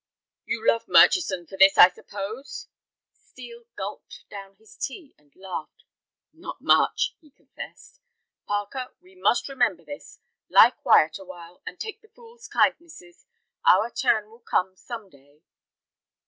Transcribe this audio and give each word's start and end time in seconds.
"You 0.45 0.65
love 0.67 0.87
Murchison 0.87 1.45
for 1.45 1.57
this, 1.59 1.77
I 1.77 1.91
suppose?" 1.91 2.67
Steel 3.13 3.65
gulped 3.75 4.25
down 4.31 4.55
his 4.55 4.75
tea 4.75 5.13
and 5.15 5.31
laughed. 5.35 5.83
"Not 6.33 6.59
much," 6.59 7.15
he 7.19 7.29
confessed. 7.29 7.99
"Parker, 8.47 8.95
we 8.99 9.13
must 9.13 9.47
remember 9.47 9.85
this. 9.85 10.17
Lie 10.49 10.71
quiet 10.71 11.19
a 11.19 11.23
while, 11.23 11.61
and 11.67 11.79
take 11.79 12.01
the 12.01 12.07
fool's 12.09 12.47
kindnesses. 12.47 13.27
Our 13.63 13.91
turn 13.91 14.31
will 14.31 14.39
come 14.39 14.75
some 14.75 15.07
day." 15.07 15.43